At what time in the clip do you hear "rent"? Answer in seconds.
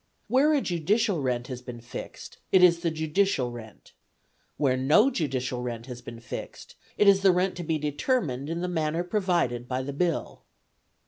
1.21-1.45, 3.51-3.91, 5.61-5.85, 7.31-7.55